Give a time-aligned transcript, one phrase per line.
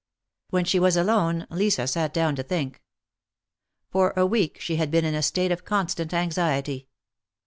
[0.49, 2.81] When she was alone, Lisa sat down to think.
[3.91, 6.87] For a week she had been in a state of constant anxiety.